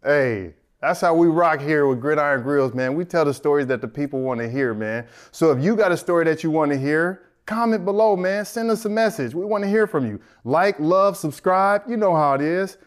Hey, 0.04 0.54
that's 0.82 1.02
how 1.02 1.16
we 1.16 1.28
rock 1.28 1.60
here 1.60 1.88
with 1.88 2.00
Gridiron 2.00 2.44
Griots, 2.44 2.74
man. 2.74 2.96
We 2.96 3.06
tell 3.06 3.26
the 3.26 3.34
stories 3.34 3.68
that 3.68 3.82
the 3.82 3.88
people 3.88 4.22
want 4.22 4.40
to 4.42 4.50
hear, 4.50 4.74
man. 4.74 5.08
So 5.32 5.52
if 5.52 5.64
you 5.64 5.76
got 5.76 5.92
a 5.92 5.98
story 5.98 6.26
that 6.26 6.44
you 6.44 6.52
want 6.52 6.72
to 6.72 6.78
hear, 6.78 7.24
comment 7.48 7.84
below, 7.84 8.16
man. 8.16 8.46
Send 8.46 8.70
us 8.70 8.86
a 8.86 8.90
message. 8.90 9.34
We 9.34 9.44
want 9.46 9.64
to 9.64 9.70
hear 9.70 9.88
from 9.88 10.06
you. 10.06 10.20
Like, 10.44 10.80
love, 10.80 11.18
subscribe. 11.18 11.84
You 11.88 11.98
know 11.98 12.16
how 12.16 12.34
it 12.34 12.42
is. 12.42 12.78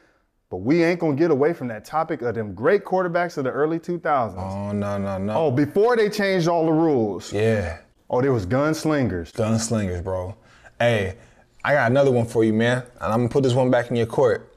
But 0.51 0.59
we 0.59 0.83
ain't 0.83 0.99
going 1.01 1.17
to 1.17 1.21
get 1.21 1.31
away 1.31 1.53
from 1.53 1.69
that 1.69 1.85
topic 1.85 2.23
of 2.23 2.35
them 2.35 2.55
great 2.55 2.85
quarterbacks 2.85 3.39
of 3.39 3.45
the 3.45 3.51
early 3.51 3.79
2000s. 3.79 4.37
Oh 4.37 4.73
no 4.73 4.99
no 4.99 5.17
no. 5.17 5.33
Oh, 5.33 5.51
before 5.53 5.97
they 5.97 6.11
changed 6.11 6.49
all 6.49 6.67
the 6.67 6.73
rules. 6.73 7.33
Yeah. 7.33 7.79
Oh, 8.09 8.21
there 8.21 8.33
was 8.33 8.47
gunslingers. 8.47 9.33
Gunslingers, 9.33 10.03
bro. 10.03 10.37
Hey, 10.81 11.17
I 11.65 11.75
got 11.75 11.91
another 11.91 12.11
one 12.11 12.27
for 12.27 12.43
you, 12.43 12.53
man. 12.53 12.83
And 13.01 13.13
I'm 13.13 13.21
gonna 13.21 13.29
put 13.29 13.45
this 13.45 13.55
one 13.55 13.71
back 13.71 13.91
in 13.91 13.97
your 13.97 14.07
court. 14.07 14.53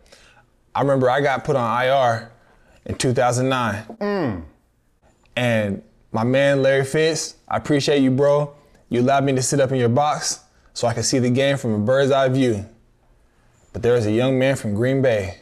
I 0.73 0.81
remember 0.81 1.11
I 1.11 1.21
got 1.21 1.43
put 1.43 1.55
on 1.55 1.83
IR 1.83 2.31
in 2.85 2.95
2009. 2.95 3.97
Mm. 3.99 4.43
And 5.35 5.81
my 6.11 6.23
man 6.23 6.61
Larry 6.61 6.85
Fitz, 6.85 7.35
I 7.47 7.57
appreciate 7.57 7.99
you, 7.99 8.11
bro. 8.11 8.53
You 8.89 9.01
allowed 9.01 9.23
me 9.23 9.33
to 9.33 9.41
sit 9.41 9.59
up 9.59 9.71
in 9.71 9.77
your 9.77 9.89
box 9.89 10.41
so 10.73 10.87
I 10.87 10.93
could 10.93 11.05
see 11.05 11.19
the 11.19 11.29
game 11.29 11.57
from 11.57 11.73
a 11.73 11.79
bird's 11.79 12.11
eye 12.11 12.29
view. 12.29 12.65
But 13.71 13.81
there 13.81 13.93
was 13.93 14.05
a 14.05 14.11
young 14.11 14.37
man 14.37 14.55
from 14.55 14.75
Green 14.75 15.01
Bay 15.01 15.39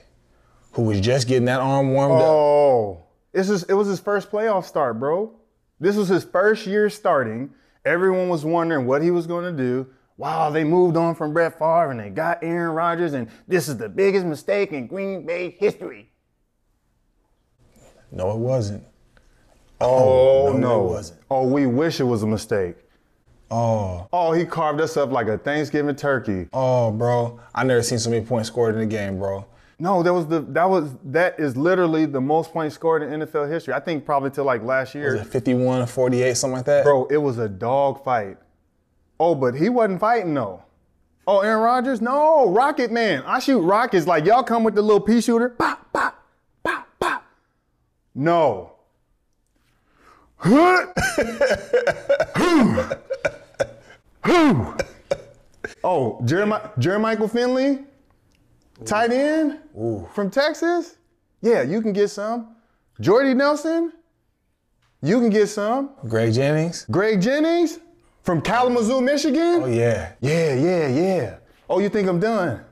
who 0.73 0.83
was 0.83 1.01
just 1.01 1.27
getting 1.27 1.45
that 1.45 1.59
arm 1.59 1.91
warmed 1.91 2.15
up. 2.15 2.21
Oh, 2.21 3.03
it's 3.33 3.49
just, 3.49 3.69
it 3.69 3.73
was 3.73 3.87
his 3.87 3.99
first 3.99 4.31
playoff 4.31 4.65
start, 4.65 4.99
bro. 4.99 5.33
This 5.79 5.95
was 5.95 6.07
his 6.07 6.23
first 6.23 6.65
year 6.65 6.89
starting. 6.89 7.49
Everyone 7.83 8.29
was 8.29 8.45
wondering 8.45 8.85
what 8.85 9.01
he 9.01 9.11
was 9.11 9.27
going 9.27 9.43
to 9.43 9.51
do. 9.51 9.87
Wow, 10.17 10.51
they 10.51 10.63
moved 10.63 10.95
on 10.95 11.15
from 11.15 11.33
Brett 11.33 11.57
Favre 11.57 11.89
and 11.89 11.99
they 11.99 12.09
got 12.09 12.43
Aaron 12.43 12.75
Rodgers, 12.75 13.13
and 13.13 13.27
this 13.47 13.67
is 13.67 13.77
the 13.77 13.89
biggest 13.89 14.25
mistake 14.25 14.71
in 14.71 14.85
Green 14.85 15.25
Bay 15.25 15.49
history. 15.59 16.10
No, 18.11 18.31
it 18.31 18.37
wasn't. 18.37 18.83
Oh, 19.79 20.51
no, 20.53 20.57
no. 20.59 20.85
it 20.85 20.89
wasn't. 20.89 21.19
Oh, 21.29 21.47
we 21.47 21.65
wish 21.65 21.99
it 21.99 22.03
was 22.03 22.23
a 22.23 22.27
mistake. 22.27 22.75
Oh, 23.49 24.07
Oh, 24.13 24.31
he 24.31 24.45
carved 24.45 24.79
us 24.79 24.95
up 24.95 25.11
like 25.11 25.27
a 25.27 25.37
Thanksgiving 25.37 25.95
turkey. 25.95 26.47
oh, 26.53 26.91
bro. 26.91 27.39
I 27.53 27.63
never 27.63 27.81
seen 27.83 27.99
so 27.99 28.09
many 28.09 28.25
points 28.25 28.47
scored 28.47 28.75
in 28.75 28.81
a 28.81 28.85
game, 28.85 29.17
bro. 29.19 29.45
No, 29.79 30.03
that 30.03 30.13
was 30.13 30.27
the 30.27 30.41
that 30.41 30.69
was 30.69 30.93
that 31.05 31.39
is 31.39 31.57
literally 31.57 32.05
the 32.05 32.21
most 32.21 32.51
points 32.53 32.75
scored 32.75 33.01
in 33.01 33.21
NFL 33.21 33.49
history. 33.49 33.73
I 33.73 33.79
think 33.79 34.05
probably 34.05 34.29
till 34.29 34.43
like 34.43 34.61
last 34.61 34.93
year. 34.93 35.13
Was 35.13 35.21
it 35.21 35.27
51, 35.27 35.87
48, 35.87 36.37
something 36.37 36.55
like 36.57 36.65
that? 36.65 36.83
Bro, 36.83 37.07
it 37.07 37.17
was 37.17 37.39
a 37.39 37.49
dog 37.49 38.03
fight. 38.03 38.37
Oh, 39.19 39.33
but 39.33 39.55
he 39.55 39.69
wasn't 39.69 39.99
fighting 39.99 40.35
though. 40.35 40.61
Oh, 41.25 41.39
Aaron 41.39 41.63
Rodgers? 41.63 41.99
No, 41.99 42.47
Rocket 42.51 42.91
Man. 42.91 43.23
I 43.25 43.39
shoot 43.39 43.59
rockets 43.59 44.05
like 44.05 44.25
y'all 44.25 44.43
come 44.43 44.63
with 44.63 44.75
the 44.75 44.83
little 44.83 44.99
pea 45.01 45.19
shooter. 45.19 45.49
Pop, 45.49 45.91
pop. 45.91 46.20
No. 48.13 48.73
oh, 55.83 56.19
Jeremiah, 56.25 56.69
Jermichael 56.79 57.29
Finley, 57.31 57.79
tight 58.85 59.11
end 59.11 59.59
from 60.13 60.31
Texas. 60.31 60.97
Yeah, 61.41 61.61
you 61.61 61.81
can 61.81 61.93
get 61.93 62.09
some. 62.09 62.55
Jordy 62.99 63.33
Nelson, 63.33 63.93
you 65.01 65.19
can 65.19 65.29
get 65.29 65.47
some. 65.47 65.91
Greg 66.07 66.33
Jennings? 66.33 66.85
Greg 66.89 67.21
Jennings 67.21 67.79
from 68.23 68.41
Kalamazoo, 68.41 69.01
Michigan. 69.01 69.61
Oh, 69.63 69.67
yeah. 69.67 70.13
Yeah, 70.21 70.53
yeah, 70.53 70.87
yeah. 70.87 71.37
Oh, 71.69 71.79
you 71.79 71.89
think 71.89 72.07
I'm 72.07 72.19
done? 72.19 72.63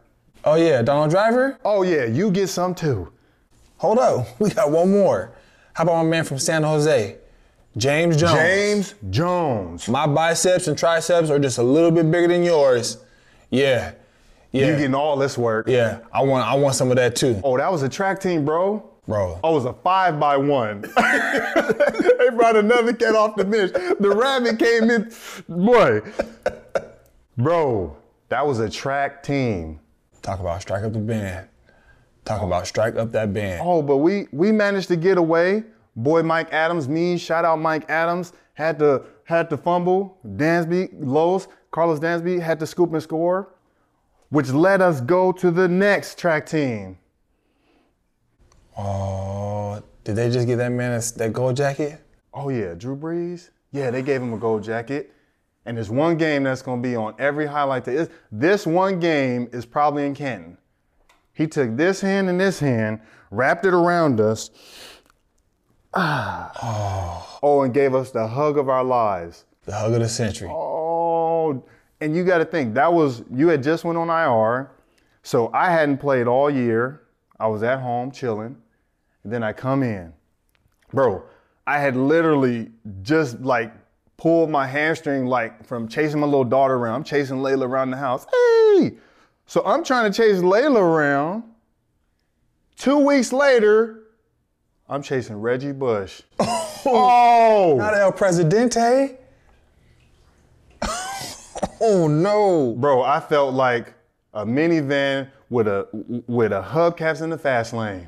Oh, 0.43 0.55
yeah. 0.55 0.81
Donald 0.81 1.11
Driver? 1.11 1.57
Oh, 1.63 1.83
yeah, 1.83 2.05
you 2.05 2.31
get 2.31 2.47
some 2.47 2.75
too. 2.75 3.11
Hold 3.79 3.97
up. 3.97 4.27
We 4.39 4.49
got 4.51 4.71
one 4.71 4.91
more. 4.91 5.33
How 5.73 5.83
about 5.83 6.03
my 6.03 6.09
man 6.09 6.23
from 6.25 6.39
San 6.39 6.63
Jose? 6.63 7.17
James 7.77 8.17
Jones. 8.17 8.33
James 8.33 8.95
Jones. 9.09 9.87
My 9.87 10.05
biceps 10.05 10.67
and 10.67 10.77
triceps 10.77 11.29
are 11.29 11.39
just 11.39 11.57
a 11.57 11.63
little 11.63 11.91
bit 11.91 12.09
bigger 12.11 12.27
than 12.27 12.43
yours. 12.43 12.97
Yeah. 13.49 13.93
Yeah. 14.51 14.67
You 14.67 14.71
getting 14.75 14.95
all 14.95 15.15
this 15.15 15.37
work. 15.37 15.67
yeah. 15.67 15.99
I 16.11 16.23
want 16.23 16.45
I 16.47 16.55
want 16.55 16.75
some 16.75 16.89
of 16.89 16.97
that 16.97 17.15
too. 17.15 17.39
Oh, 17.43 17.57
that 17.57 17.71
was 17.71 17.83
a 17.83 17.89
track 17.89 18.19
team, 18.19 18.43
bro. 18.45 18.85
Bro. 19.07 19.39
Oh, 19.43 19.51
it 19.51 19.55
was 19.55 19.65
a 19.65 19.73
five 19.73 20.19
by 20.19 20.37
one. 20.37 20.81
they 20.95 22.29
brought 22.35 22.55
another 22.55 22.93
cat 22.93 23.15
off 23.15 23.35
the 23.35 23.45
bench. 23.45 23.71
The 23.99 24.09
rabbit 24.09 24.59
came 24.59 24.89
in. 24.89 25.11
Boy. 25.47 26.01
Bro, 27.37 27.95
that 28.29 28.45
was 28.45 28.59
a 28.59 28.69
track 28.69 29.23
team. 29.23 29.79
Talk 30.21 30.39
about 30.39 30.61
strike 30.61 30.83
up 30.83 30.93
the 30.93 30.99
band. 30.99 31.47
Talk 32.29 32.43
about 32.43 32.67
strike 32.67 32.95
up 32.95 33.11
that 33.13 33.33
band. 33.33 33.59
Oh, 33.65 33.81
but 33.81 33.97
we 33.97 34.27
we 34.31 34.51
managed 34.51 34.87
to 34.89 34.95
get 34.95 35.17
away. 35.17 35.63
Boy, 35.95 36.21
Mike 36.21 36.53
Adams, 36.53 36.87
me, 36.87 37.17
shout 37.17 37.43
out 37.43 37.55
Mike 37.59 37.89
Adams, 37.89 38.33
had 38.53 38.77
to 38.77 39.01
had 39.23 39.49
to 39.49 39.57
fumble. 39.57 40.15
Dansby, 40.23 40.89
Lowe's, 40.99 41.47
Carlos 41.71 41.97
Dansby 41.99 42.39
had 42.39 42.59
to 42.59 42.67
scoop 42.67 42.93
and 42.93 43.01
score, 43.01 43.55
which 44.29 44.51
let 44.51 44.79
us 44.79 45.01
go 45.01 45.31
to 45.31 45.49
the 45.49 45.67
next 45.67 46.19
track 46.19 46.45
team. 46.45 46.99
Oh, 48.77 49.81
did 50.03 50.15
they 50.15 50.29
just 50.29 50.45
get 50.45 50.57
that 50.57 50.71
man 50.71 50.91
a- 50.99 51.17
that 51.17 51.33
gold 51.33 51.57
jacket? 51.57 51.99
Oh 52.31 52.49
yeah, 52.49 52.75
Drew 52.75 52.95
Brees. 52.95 53.49
Yeah, 53.71 53.89
they 53.89 54.03
gave 54.03 54.21
him 54.21 54.33
a 54.33 54.37
gold 54.37 54.61
jacket. 54.63 55.15
And 55.65 55.75
there's 55.75 55.89
one 55.89 56.15
game 56.15 56.43
that's 56.43 56.61
gonna 56.61 56.79
be 56.79 56.95
on 56.95 57.15
every 57.17 57.47
highlight. 57.47 57.85
That 57.85 57.95
is, 57.95 58.09
this 58.31 58.67
one 58.67 58.99
game 58.99 59.49
is 59.51 59.65
probably 59.65 60.05
in 60.05 60.13
Canton. 60.13 60.59
He 61.39 61.47
took 61.47 61.77
this 61.77 62.01
hand 62.01 62.27
and 62.27 62.37
this 62.37 62.59
hand, 62.59 62.99
wrapped 63.31 63.65
it 63.65 63.73
around 63.73 64.19
us. 64.19 64.51
Ah. 65.93 67.25
Oh, 67.41 67.61
and 67.61 67.73
gave 67.73 67.95
us 67.95 68.11
the 68.11 68.27
hug 68.27 68.57
of 68.57 68.67
our 68.67 68.83
lives. 68.83 69.45
The 69.63 69.71
hug 69.71 69.93
of 69.93 70.01
the 70.01 70.09
century. 70.09 70.49
Oh, 70.51 71.63
and 72.01 72.13
you 72.13 72.25
got 72.25 72.39
to 72.39 72.45
think 72.45 72.73
that 72.73 72.91
was 72.91 73.23
you 73.33 73.47
had 73.47 73.63
just 73.63 73.85
went 73.85 73.97
on 73.97 74.09
IR, 74.09 74.71
so 75.23 75.49
I 75.53 75.71
hadn't 75.71 75.99
played 75.99 76.27
all 76.27 76.49
year. 76.49 77.03
I 77.39 77.47
was 77.47 77.63
at 77.63 77.79
home 77.79 78.11
chilling, 78.11 78.57
and 79.23 79.31
then 79.31 79.41
I 79.41 79.53
come 79.53 79.81
in, 79.81 80.11
bro. 80.91 81.23
I 81.65 81.79
had 81.79 81.95
literally 81.95 82.71
just 83.01 83.39
like 83.39 83.71
pulled 84.17 84.49
my 84.49 84.67
hamstring 84.67 85.27
like 85.27 85.65
from 85.65 85.87
chasing 85.87 86.19
my 86.19 86.27
little 86.27 86.43
daughter 86.43 86.73
around. 86.73 86.95
I'm 86.95 87.03
chasing 87.05 87.37
Layla 87.37 87.63
around 87.63 87.91
the 87.91 87.97
house. 87.97 88.25
Hey, 88.25 88.97
so 89.49 89.63
I'm 89.65 89.83
trying 89.83 90.11
to 90.11 90.15
chase 90.15 90.37
Layla 90.37 90.79
around. 90.79 91.43
Two 92.77 92.99
weeks 92.99 93.33
later, 93.33 94.03
I'm 94.87 95.01
chasing 95.01 95.41
Reggie 95.41 95.71
Bush. 95.71 96.21
oh, 96.39 97.73
Not 97.75 97.95
El 97.95 98.11
Presidente. 98.11 99.17
oh 101.81 102.07
no. 102.07 102.75
Bro, 102.77 103.01
I 103.01 103.19
felt 103.19 103.55
like 103.55 103.95
a 104.35 104.45
minivan 104.45 105.27
with 105.49 105.67
a 105.67 105.87
with 106.27 106.51
a 106.51 106.61
hubcaps 106.61 107.23
in 107.23 107.31
the 107.31 107.37
fast 107.37 107.73
lane. 107.73 108.07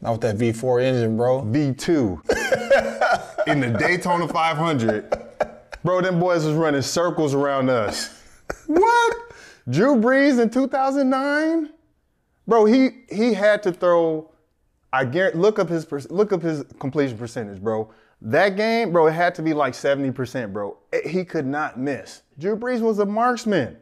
Not 0.00 0.12
with 0.12 0.20
that 0.20 0.36
V4 0.36 0.84
engine, 0.84 1.16
bro. 1.16 1.42
V2 1.42 3.38
in 3.48 3.58
the 3.58 3.76
Daytona 3.76 4.28
500. 4.28 5.12
Bro, 5.82 6.02
them 6.02 6.20
boys 6.20 6.44
was 6.44 6.54
running 6.54 6.82
circles 6.82 7.34
around 7.34 7.70
us. 7.70 8.22
What? 8.68 9.25
Drew 9.68 9.96
Brees 9.96 10.40
in 10.40 10.50
2009? 10.50 11.70
Bro, 12.46 12.66
he 12.66 12.90
he 13.10 13.34
had 13.34 13.62
to 13.64 13.72
throw. 13.72 14.30
I 14.92 15.04
guarantee. 15.04 15.38
Look 15.38 15.58
up 15.58 15.68
his 15.68 16.10
look 16.10 16.32
up 16.32 16.42
his 16.42 16.64
completion 16.78 17.18
percentage, 17.18 17.60
bro. 17.60 17.90
That 18.22 18.56
game, 18.56 18.92
bro, 18.92 19.08
it 19.08 19.12
had 19.12 19.34
to 19.34 19.42
be 19.42 19.52
like 19.52 19.74
70%, 19.74 20.52
bro. 20.52 20.78
It- 20.92 21.06
he 21.08 21.22
could 21.24 21.44
not 21.46 21.78
miss. 21.78 22.22
Drew 22.38 22.56
Brees 22.56 22.80
was 22.80 22.98
a 22.98 23.04
marksman. 23.04 23.76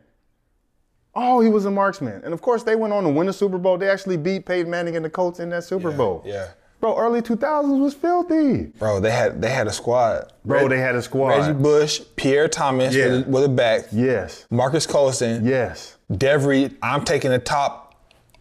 Oh, 1.15 1.39
he 1.41 1.49
was 1.49 1.67
a 1.67 1.71
marksman. 1.71 2.21
And 2.25 2.35
of 2.35 2.43
course, 2.43 2.65
they 2.65 2.75
went 2.75 2.93
on 2.93 3.05
to 3.05 3.11
win 3.11 3.29
the 3.29 3.33
Super 3.33 3.59
Bowl. 3.59 3.79
They 3.79 3.89
actually 3.89 4.17
beat 4.17 4.45
Peyton 4.47 4.69
Manning 4.69 4.97
and 4.97 5.05
the 5.05 5.11
Colts 5.11 5.39
in 5.39 5.51
that 5.51 5.63
Super 5.63 5.93
Bowl. 5.93 6.23
yeah. 6.27 6.49
Bro, 6.85 6.99
early 6.99 7.23
2000s 7.23 7.81
was 7.81 7.95
filthy. 7.95 8.65
Bro, 8.79 9.01
they 9.01 9.11
had 9.11 9.41
they 9.41 9.49
had 9.49 9.67
a 9.67 9.73
squad. 9.73 10.31
Bro, 10.45 10.69
they 10.69 10.77
had 10.79 10.95
a 10.95 11.01
squad. 11.01 11.29
Reggie 11.29 11.55
Bush, 11.55 12.03
Pierre 12.15 12.47
Thomas 12.47 12.95
Yeah. 12.95 13.07
with, 13.07 13.27
a, 13.27 13.31
with 13.31 13.45
a 13.45 13.49
back, 13.49 13.87
Yes. 13.91 14.45
Marques 14.51 14.87
Colston, 14.87 15.47
Yes. 15.47 15.97
Devery. 16.13 16.75
I'm 16.83 17.03
taking 17.03 17.31
the 17.31 17.39
top 17.39 17.95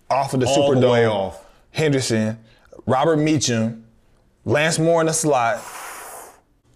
off 0.10 0.34
of 0.34 0.42
the 0.42 0.46
All 0.48 0.74
Superdome. 0.74 0.82
the 0.82 0.90
way 0.90 1.08
off. 1.08 1.42
Henderson, 1.72 2.38
Robert 2.86 3.16
Meacham, 3.16 3.86
Lance 4.44 4.78
Moore 4.78 5.00
in 5.00 5.08
the 5.08 5.14
slot. 5.14 5.62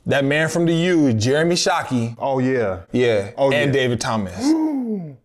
That 0.05 0.23
man 0.23 0.47
from 0.47 0.67
the 0.67 0.73
U, 0.73 1.11
Jeremy 1.11 1.55
Shockey. 1.55 2.15
Oh, 2.17 2.39
yeah. 2.39 2.83
Yeah. 2.93 3.31
Oh, 3.37 3.51
and 3.51 3.75
yeah. 3.75 3.81
David 3.81 3.99
Thomas. 3.99 4.37
Woo! 4.41 5.17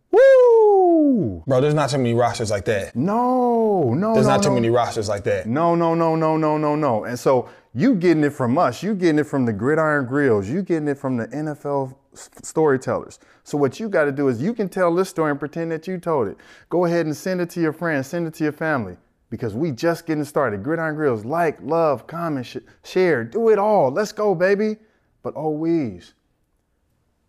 Bro, 1.47 1.61
there's 1.61 1.75
not 1.75 1.90
too 1.90 1.99
many 1.99 2.14
rosters 2.14 2.50
like 2.50 2.64
that. 2.66 2.95
No, 2.97 3.95
no, 3.95 4.14
There's 4.14 4.26
no, 4.26 4.33
not 4.33 4.42
too 4.42 4.50
no. 4.50 4.54
many 4.57 4.71
rosters 4.71 5.09
like 5.09 5.25
that. 5.25 5.47
No, 5.47 5.75
no, 5.75 5.95
no, 5.95 6.16
no, 6.16 6.37
no, 6.37 6.57
no, 6.57 6.76
no. 6.76 7.04
And 7.04 7.19
so 7.19 7.49
you 7.75 7.95
getting 7.95 8.25
it 8.25 8.33
from 8.33 8.59
us. 8.59 8.83
You 8.83 8.95
getting 8.95 9.19
it 9.19 9.26
from 9.26 9.47
the 9.47 9.52
Gridiron 9.52 10.07
Griots. 10.07 10.49
You 10.49 10.62
getting 10.62 10.88
it 10.88 10.99
from 10.99 11.16
the 11.16 11.26
NFL 11.28 11.95
storytellers. 12.14 13.19
So 13.45 13.57
what 13.57 13.81
you 13.81 13.88
got 13.88 14.04
to 14.04 14.12
do 14.12 14.28
is 14.28 14.42
you 14.42 14.54
can 14.54 14.69
tell 14.69 14.95
this 14.95 15.09
story 15.09 15.31
and 15.31 15.40
pretend 15.40 15.73
that 15.73 15.87
you 15.87 15.99
told 15.99 16.28
it. 16.28 16.37
Go 16.69 16.85
ahead 16.85 17.07
and 17.07 17.16
send 17.16 17.40
it 17.40 17.50
to 17.50 17.61
your 17.61 17.73
friends. 17.73 18.07
Send 18.07 18.26
it 18.26 18.35
to 18.35 18.45
your 18.45 18.52
family. 18.52 18.97
Because 19.31 19.54
we 19.54 19.71
just 19.71 20.07
getting 20.07 20.25
started. 20.25 20.62
Gridiron 20.62 20.95
Griots, 20.95 21.25
like, 21.25 21.59
love, 21.62 22.07
comment, 22.07 22.45
sh- 22.45 22.59
share, 22.85 23.25
do 23.25 23.49
it 23.49 23.59
all. 23.59 23.90
Let's 23.90 24.12
go, 24.12 24.35
baby. 24.35 24.76
But 25.23 25.33
oh, 25.37 25.50
we's. 25.50 26.12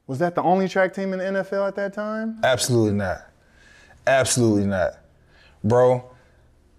Was 0.06 0.20
that 0.20 0.36
the 0.36 0.44
only 0.44 0.68
track 0.68 0.94
team 0.94 1.14
in 1.14 1.20
the 1.20 1.26
NFL 1.42 1.66
at 1.66 1.76
that 1.76 1.94
time? 1.94 2.40
Absolutely 2.44 2.92
not. 2.92 3.20
Absolutely 4.06 4.66
not. 4.66 4.94
Bro, 5.64 6.10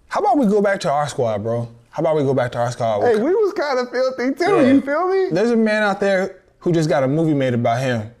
how 0.07 0.19
about 0.19 0.37
we 0.37 0.45
go 0.45 0.61
back 0.61 0.79
to 0.81 0.91
our 0.91 1.07
squad, 1.07 1.43
bro? 1.43 1.67
How 1.89 2.01
about 2.01 2.15
we 2.15 2.23
go 2.23 2.33
back 2.33 2.51
to 2.53 2.59
our 2.59 2.71
squad? 2.71 3.01
Hey, 3.01 3.15
we 3.15 3.33
was 3.33 3.53
kind 3.53 3.79
of 3.79 3.89
filthy 3.89 4.33
too. 4.33 4.61
Yeah. 4.61 4.71
You 4.73 4.81
feel 4.81 5.07
me? 5.09 5.29
There's 5.31 5.51
a 5.51 5.55
man 5.55 5.83
out 5.83 5.99
there 5.99 6.43
who 6.59 6.71
just 6.71 6.89
got 6.89 7.03
a 7.03 7.07
movie 7.07 7.33
made 7.33 7.53
about 7.53 7.79
him. 7.79 8.13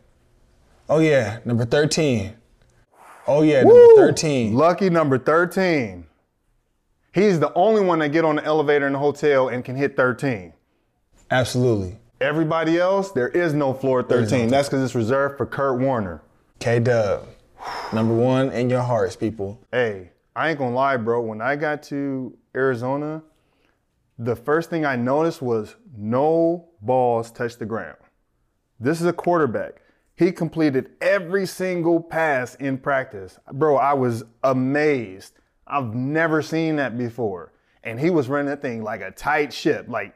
Oh 0.89 0.99
yeah, 0.99 1.39
number 1.45 1.65
13. 1.65 2.35
Oh 3.27 3.41
yeah, 3.41 3.63
number 3.63 3.95
13. 3.95 4.53
Lucky 4.53 4.89
number 4.89 5.17
13. 5.17 6.05
He's 7.13 7.39
the 7.39 7.53
only 7.53 7.81
one 7.81 7.99
that 7.99 8.09
get 8.09 8.25
on 8.25 8.35
the 8.35 8.43
elevator 8.43 8.87
in 8.87 8.93
the 8.93 8.99
hotel 8.99 9.47
and 9.47 9.63
can 9.63 9.75
hit 9.75 9.95
13. 9.95 10.53
Absolutely. 11.31 11.97
Everybody 12.21 12.77
else, 12.77 13.11
there 13.11 13.29
is 13.29 13.53
no 13.53 13.73
floor 13.73 14.03
13. 14.03 14.47
That's 14.49 14.69
because 14.69 14.83
it's 14.83 14.95
reserved 14.95 15.37
for 15.37 15.45
Kurt 15.45 15.79
Warner. 15.79 16.21
K 16.59 16.79
Dub. 16.79 17.27
Number 17.93 18.13
one 18.13 18.51
in 18.51 18.69
your 18.69 18.81
hearts, 18.81 19.15
people. 19.15 19.59
Hey, 19.71 20.11
I 20.35 20.49
ain't 20.49 20.59
gonna 20.59 20.75
lie, 20.75 20.97
bro. 20.97 21.21
When 21.21 21.41
I 21.41 21.55
got 21.55 21.83
to 21.83 22.37
Arizona, 22.55 23.23
the 24.17 24.35
first 24.35 24.69
thing 24.69 24.85
I 24.85 24.95
noticed 24.95 25.41
was 25.41 25.75
no 25.95 26.69
balls 26.81 27.31
touched 27.31 27.59
the 27.59 27.65
ground. 27.65 27.97
This 28.79 28.99
is 28.99 29.07
a 29.07 29.13
quarterback. 29.13 29.81
He 30.15 30.31
completed 30.31 30.91
every 31.01 31.45
single 31.45 32.01
pass 32.01 32.55
in 32.55 32.77
practice. 32.77 33.37
Bro, 33.51 33.77
I 33.77 33.93
was 33.93 34.23
amazed. 34.43 35.39
I've 35.67 35.93
never 35.93 36.41
seen 36.41 36.77
that 36.77 36.97
before. 36.97 37.51
And 37.83 37.99
he 37.99 38.09
was 38.09 38.29
running 38.29 38.47
that 38.47 38.61
thing 38.61 38.83
like 38.83 39.01
a 39.01 39.11
tight 39.11 39.53
ship, 39.53 39.87
like 39.89 40.15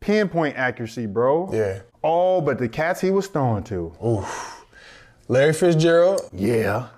pinpoint 0.00 0.56
accuracy, 0.56 1.06
bro. 1.06 1.52
Yeah. 1.52 1.80
All 2.02 2.40
but 2.40 2.58
the 2.58 2.68
cats 2.68 3.00
he 3.00 3.10
was 3.10 3.26
throwing 3.26 3.64
to. 3.64 3.92
Oof. 4.04 4.61
Larry 5.32 5.54
Fitzgerald, 5.54 6.28
Yeah. 6.34 6.88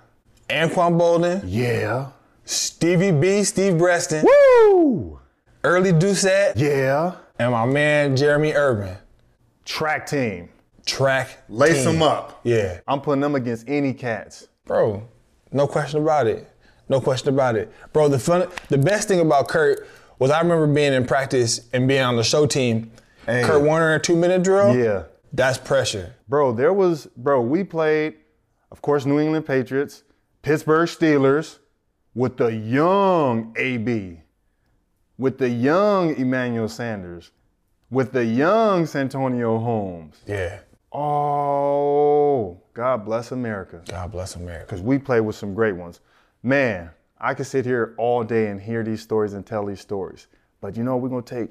Anquan 0.49 0.99
Boldin, 0.99 1.41
Yeah. 1.45 2.07
Stevie 2.43 3.11
B, 3.13 3.45
Steve 3.45 3.77
Breaston, 3.77 4.25
Woo! 4.25 5.19
Early 5.63 5.93
Doucet, 5.93 6.57
Yeah. 6.57 7.13
and 7.39 7.53
my 7.53 7.65
man 7.65 8.17
Jerheme 8.17 8.53
Urban. 8.53 8.97
Track 9.63 10.05
team. 10.07 10.49
Track. 10.85 11.29
Lace 11.47 11.85
team. 11.85 11.93
them 11.93 12.03
up. 12.03 12.41
Yeah. 12.43 12.79
I'm 12.89 12.99
putting 12.99 13.21
them 13.21 13.35
against 13.35 13.69
any 13.69 13.93
cats. 13.93 14.49
Bro, 14.65 15.03
no 15.53 15.65
question 15.65 16.01
about 16.01 16.27
it. 16.27 16.45
No 16.89 16.99
question 16.99 17.29
about 17.29 17.55
it. 17.55 17.71
Bro, 17.93 18.09
the 18.09 18.19
fun 18.19 18.47
the 18.67 18.77
best 18.77 19.07
thing 19.07 19.21
about 19.21 19.47
Kurt 19.47 19.87
was 20.19 20.29
I 20.29 20.39
remember 20.41 20.67
being 20.67 20.91
in 20.91 21.05
practice 21.07 21.61
and 21.71 21.87
being 21.87 22.01
on 22.03 22.17
the 22.17 22.23
show 22.23 22.45
team. 22.45 22.91
Hey. 23.25 23.43
Kurt 23.43 23.61
Warner 23.61 23.95
in 23.95 24.01
two 24.01 24.17
minute 24.17 24.43
drill. 24.43 24.75
Yeah. 24.75 25.03
That's 25.31 25.57
pressure. 25.57 26.15
Bro, 26.27 26.53
there 26.53 26.73
was, 26.73 27.07
bro, 27.17 27.41
we 27.41 27.63
played, 27.63 28.15
of 28.75 28.81
course, 28.81 29.05
New 29.05 29.21
England 29.21 29.45
Patriots, 29.45 30.03
Pittsburgh 30.41 30.89
Steelers, 30.89 31.59
with 32.13 32.35
the 32.35 32.53
young 32.53 33.55
AB, 33.57 34.19
with 35.17 35.37
the 35.37 35.47
young 35.47 36.13
Emmanuel 36.17 36.67
Sanders, 36.67 37.31
with 37.89 38.11
the 38.11 38.25
young 38.25 38.85
Santonio 38.85 39.59
Holmes. 39.59 40.17
Yeah. 40.27 40.59
Oh, 40.91 42.61
God 42.73 43.05
bless 43.05 43.31
America. 43.31 43.81
God 43.87 44.11
bless 44.11 44.35
America. 44.35 44.65
Because 44.65 44.81
we 44.81 44.99
play 44.99 45.21
with 45.21 45.37
some 45.37 45.53
great 45.53 45.77
ones. 45.77 46.01
Man, 46.43 46.89
I 47.17 47.33
could 47.33 47.47
sit 47.47 47.63
here 47.63 47.95
all 47.97 48.25
day 48.25 48.47
and 48.47 48.59
hear 48.59 48.83
these 48.83 49.01
stories 49.01 49.31
and 49.31 49.45
tell 49.45 49.65
these 49.65 49.79
stories. 49.79 50.27
But 50.59 50.75
you 50.75 50.83
know, 50.83 50.97
we're 50.97 51.07
going 51.07 51.23
to 51.23 51.35
take, 51.35 51.49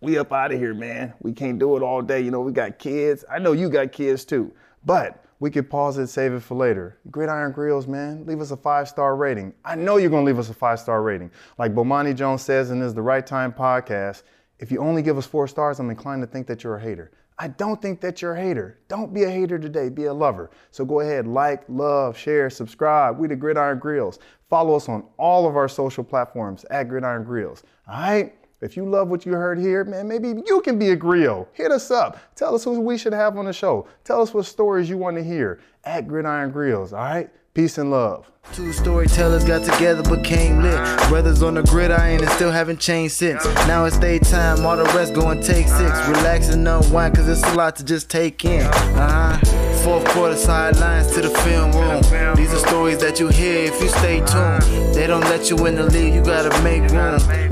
we 0.00 0.16
up 0.16 0.32
out 0.32 0.52
of 0.52 0.58
here, 0.58 0.72
man. 0.72 1.12
We 1.20 1.34
can't 1.34 1.58
do 1.58 1.76
it 1.76 1.82
all 1.82 2.00
day. 2.00 2.22
You 2.22 2.30
know, 2.30 2.40
we 2.40 2.52
got 2.52 2.78
kids. 2.78 3.26
I 3.30 3.40
know 3.40 3.52
you 3.52 3.68
got 3.68 3.92
kids 3.92 4.24
too. 4.24 4.54
But 4.86 5.22
we 5.42 5.50
could 5.50 5.68
pause 5.68 5.98
it, 5.98 6.06
save 6.06 6.34
it 6.34 6.40
for 6.40 6.54
later. 6.54 7.00
Gridiron 7.10 7.52
Griots, 7.52 7.88
man, 7.88 8.24
leave 8.26 8.40
us 8.40 8.52
a 8.52 8.56
five 8.56 8.88
star 8.88 9.16
rating. 9.16 9.52
I 9.64 9.74
know 9.74 9.96
you're 9.96 10.08
to 10.08 10.20
leave 10.20 10.38
us 10.38 10.50
a 10.50 10.54
five 10.54 10.78
star 10.78 11.02
rating. 11.02 11.32
Like 11.58 11.74
Bomani 11.74 12.14
Jones 12.14 12.42
says 12.42 12.70
in 12.70 12.80
his 12.80 12.94
The 12.94 13.02
Right 13.02 13.26
Time 13.26 13.52
podcast, 13.52 14.22
if 14.60 14.70
you 14.70 14.78
only 14.78 15.02
give 15.02 15.18
us 15.18 15.26
four 15.26 15.48
stars, 15.48 15.80
I'm 15.80 15.90
inclined 15.90 16.22
to 16.22 16.28
think 16.28 16.46
that 16.46 16.62
you're 16.62 16.76
a 16.76 16.80
hater. 16.80 17.10
I 17.40 17.48
don't 17.48 17.82
think 17.82 18.00
that 18.02 18.22
you're 18.22 18.34
a 18.34 18.40
hater. 18.40 18.78
Don't 18.86 19.12
be 19.12 19.24
a 19.24 19.30
hater 19.30 19.58
today, 19.58 19.88
be 19.88 20.04
a 20.04 20.14
lover. 20.14 20.52
So 20.70 20.84
go 20.84 21.00
ahead, 21.00 21.26
like, 21.26 21.64
love, 21.68 22.16
share, 22.16 22.48
subscribe. 22.48 23.18
We 23.18 23.26
the 23.26 23.34
Gridiron 23.34 23.80
Griots. 23.80 24.18
Follow 24.48 24.76
us 24.76 24.88
on 24.88 25.02
all 25.16 25.48
of 25.48 25.56
our 25.56 25.68
social 25.68 26.04
platforms 26.04 26.64
at 26.70 26.88
Gridiron 26.88 27.24
Griots. 27.24 27.64
All 27.88 28.00
right? 28.00 28.32
If 28.62 28.76
you 28.76 28.88
love 28.88 29.08
what 29.08 29.26
you 29.26 29.32
heard 29.32 29.58
here, 29.58 29.82
man, 29.82 30.06
maybe 30.06 30.28
you 30.46 30.60
can 30.60 30.78
be 30.78 30.90
a 30.90 30.96
griot. 30.96 31.48
Hit 31.52 31.72
us 31.72 31.90
up. 31.90 32.16
Tell 32.36 32.54
us 32.54 32.62
who 32.62 32.80
we 32.80 32.96
should 32.96 33.12
have 33.12 33.36
on 33.36 33.46
the 33.46 33.52
show. 33.52 33.88
Tell 34.04 34.22
us 34.22 34.32
what 34.32 34.46
stories 34.46 34.88
you 34.88 34.96
want 34.96 35.16
to 35.16 35.24
hear 35.24 35.58
at 35.82 36.06
Gridiron 36.06 36.52
Griots. 36.52 36.92
All 36.92 36.98
right? 36.98 37.28
Peace 37.54 37.76
and 37.76 37.90
love. 37.90 38.30
Two 38.54 38.72
storytellers 38.72 39.44
got 39.44 39.64
together 39.64 40.02
became 40.16 40.62
lit. 40.62 40.78
Brothers 41.08 41.42
on 41.42 41.54
the 41.54 41.62
gridiron 41.64 42.20
and 42.20 42.30
still 42.30 42.52
haven't 42.52 42.78
changed 42.78 43.14
since. 43.14 43.44
Now 43.66 43.84
it's 43.84 43.98
daytime, 43.98 44.64
all 44.64 44.76
the 44.76 44.84
rest 44.84 45.12
go 45.12 45.28
and 45.30 45.42
take 45.42 45.66
six. 45.66 46.08
Relax 46.08 46.48
and 46.48 46.66
unwind, 46.66 47.16
cause 47.16 47.28
it's 47.28 47.42
a 47.42 47.54
lot 47.54 47.76
to 47.76 47.84
just 47.84 48.10
take 48.10 48.44
in. 48.44 48.62
Uh 48.62 49.38
huh. 49.38 49.74
Fourth 49.82 50.04
quarter 50.06 50.36
sidelines 50.36 51.12
to 51.14 51.20
the 51.20 51.30
film 51.40 51.72
room. 51.72 52.36
These 52.36 52.54
are 52.54 52.58
stories 52.66 52.98
that 52.98 53.18
you 53.20 53.28
hear 53.28 53.64
if 53.64 53.82
you 53.82 53.88
stay 53.88 54.20
tuned. 54.20 54.94
They 54.94 55.06
don't 55.06 55.22
let 55.22 55.50
you 55.50 55.66
in 55.66 55.74
the 55.74 55.84
league, 55.84 56.14
you 56.14 56.24
gotta 56.24 56.50
make 56.62 56.90
room. 56.90 57.51